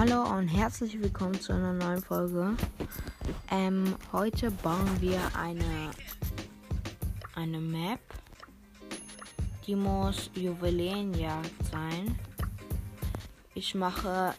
[0.00, 2.56] Hallo und herzlich willkommen zu einer neuen Folge.
[3.50, 5.90] Ähm, heute bauen wir eine,
[7.34, 8.00] eine Map.
[9.66, 12.18] Die muss Juwelenjagd sein.
[13.54, 14.32] Ich mache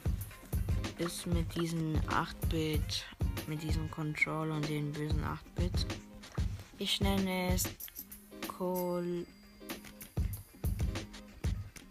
[0.98, 3.06] es mit diesen 8-Bit,
[3.46, 5.86] mit diesem Control und den bösen 8-Bit.
[6.80, 7.66] Ich nenne es
[8.48, 9.28] Col.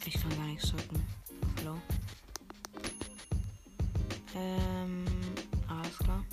[0.04, 1.09] Ich kann gar nichts drücken.
[4.34, 5.04] Ähm,
[5.68, 6.24] alles klar.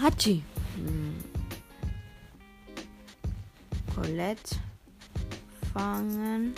[0.00, 0.42] Hachi.
[0.76, 1.24] Hm.
[3.94, 4.56] Colette
[5.72, 6.54] fangen.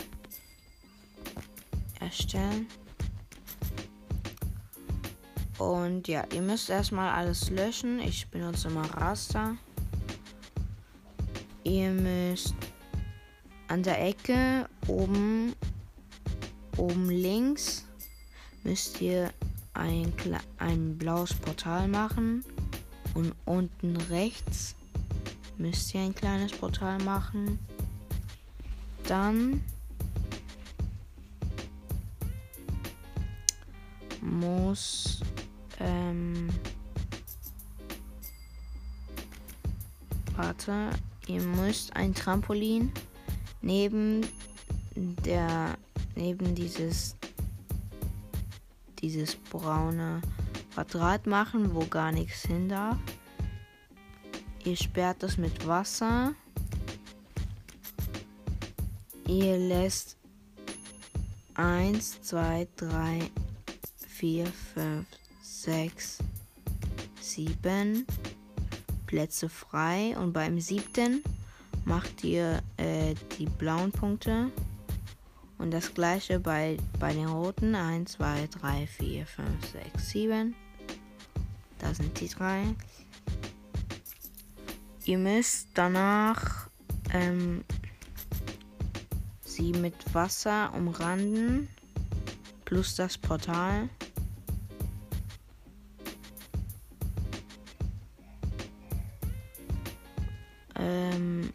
[2.01, 2.67] Erstellen.
[5.59, 8.01] Und ja, ihr müsst erstmal alles löschen.
[8.01, 9.57] Ich benutze mal Raster.
[11.63, 12.55] Ihr müsst
[13.69, 15.55] an der Ecke oben
[16.77, 17.85] oben links
[18.63, 19.33] müsst ihr
[19.75, 20.13] ein,
[20.59, 22.45] ein blaues Portal machen
[23.15, 24.75] und unten rechts
[25.59, 27.59] müsst ihr ein kleines Portal machen.
[29.07, 29.63] Dann
[34.21, 35.21] muss
[35.79, 36.49] ähm,
[40.37, 40.91] warte,
[41.27, 42.93] ihr müsst ein Trampolin
[43.61, 44.27] neben
[44.97, 45.77] der
[46.17, 47.17] neben dieses
[49.05, 50.23] dieses braune
[50.73, 52.97] Quadrat machen, wo gar nichts hin darf.
[54.65, 56.35] Ihr sperrt das mit Wasser.
[59.29, 60.17] Ihr lässt
[61.55, 63.31] 1, 2, 3,
[64.09, 65.07] 4, 5,
[65.43, 66.19] 6,
[67.21, 68.07] 7
[69.07, 70.17] Plätze frei.
[70.19, 71.23] Und beim siebten
[71.85, 74.51] macht ihr äh, die blauen Punkte
[75.65, 77.75] und das gleiche bei, bei den roten.
[77.75, 79.49] 1, 2, 3, 4, 5,
[79.95, 80.55] 6, 7.
[81.79, 82.65] Da sind die drei.
[85.07, 86.69] Ihr müsst danach
[87.15, 87.65] ähm,
[89.43, 91.69] sie mit Wasser umranden.
[92.67, 93.89] Plus das Portal.
[100.75, 101.55] Ähm,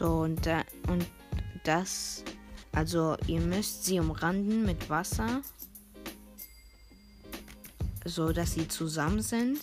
[0.00, 1.06] So, und, da, und
[1.62, 2.24] das,
[2.72, 5.42] also ihr müsst sie umranden mit Wasser,
[8.06, 9.60] so dass sie zusammen sind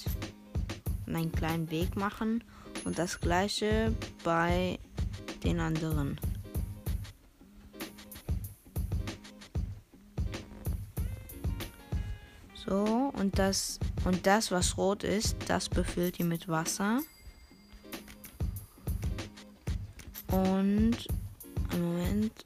[1.08, 2.44] und einen kleinen Weg machen.
[2.86, 4.78] Und das gleiche bei
[5.44, 6.20] den anderen.
[12.64, 17.02] So, und das, und das, was rot ist, das befüllt ihr mit Wasser.
[20.38, 21.08] Und
[21.72, 22.46] Moment.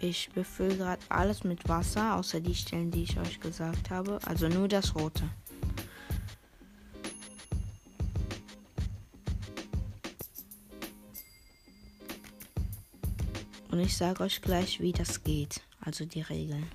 [0.00, 4.20] Ich befülle gerade alles mit Wasser, außer die Stellen, die ich euch gesagt habe.
[4.24, 5.28] Also nur das rote.
[13.70, 15.62] Und ich sage euch gleich, wie das geht.
[15.80, 16.66] Also die Regeln.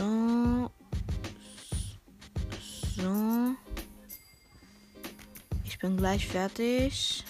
[0.00, 0.70] So.
[2.96, 3.54] So.
[5.66, 7.22] Ich bin gleich fertig.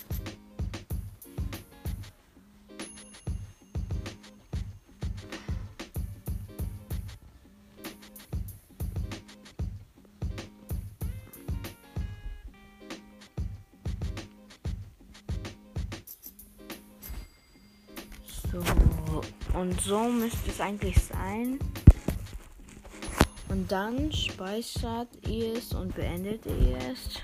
[18.52, 18.62] So,
[19.58, 21.58] und so müsste es eigentlich sein.
[23.50, 27.20] Und dann speichert ihr es und beendet ihr es.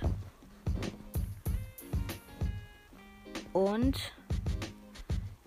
[3.53, 3.97] Und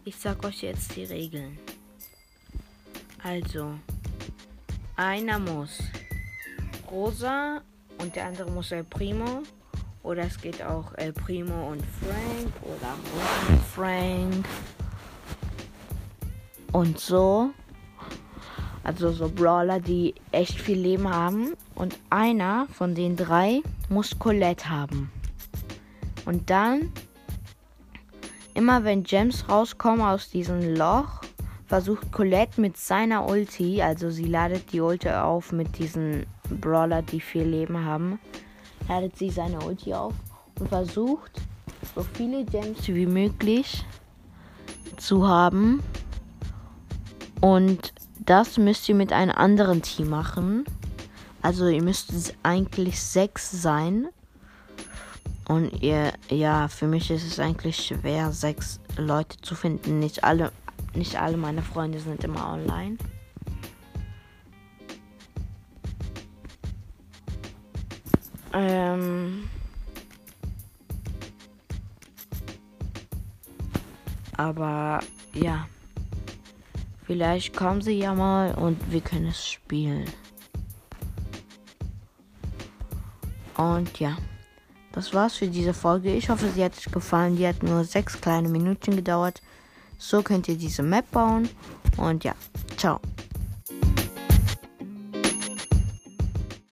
[0.06, 1.60] ich sag euch jetzt die Regeln.
[3.22, 3.74] Also,
[4.96, 5.80] einer muss
[6.90, 7.62] Rosa
[7.98, 9.44] und der andere muss El Primo.
[10.02, 14.46] Oder es geht auch El Primo und Frank oder Rosa und Frank.
[16.72, 17.52] Und so.
[18.84, 21.54] Also so Brawler, die echt viel Leben haben.
[21.76, 25.12] Und einer von den drei muss Colette haben.
[26.26, 26.92] Und dann
[28.54, 31.22] immer wenn Gems rauskommen aus diesem Loch,
[31.68, 36.26] versucht Colette mit seiner Ulti, also sie ladet die Ulti auf mit diesen
[36.60, 38.20] Brawler, die viel Leben haben,
[38.88, 40.14] ladet sie seine Ulti auf
[40.60, 41.42] und versucht
[41.96, 43.86] so viele Gems wie möglich
[44.98, 45.82] zu haben.
[47.40, 47.89] Und
[48.20, 50.66] das müsst ihr mit einem anderen Team machen.
[51.42, 52.12] Also ihr müsst
[52.44, 54.08] eigentlich sechs sein.
[55.48, 60.00] Und ihr, ja, für mich ist es eigentlich schwer, sechs Leute zu finden.
[60.00, 60.52] Nicht alle,
[60.94, 62.98] nicht alle meine Freunde sind immer online.
[68.54, 69.50] Ähm.
[74.38, 75.00] Aber
[75.34, 75.68] ja.
[77.10, 80.06] Vielleicht kommen sie ja mal und wir können es spielen.
[83.58, 84.16] Und ja.
[84.92, 86.14] Das war's für diese Folge.
[86.14, 87.36] Ich hoffe, sie hat euch gefallen.
[87.36, 89.42] Die hat nur sechs kleine Minuten gedauert.
[89.98, 91.50] So könnt ihr diese Map bauen.
[91.98, 92.36] Und ja,
[92.78, 93.00] ciao.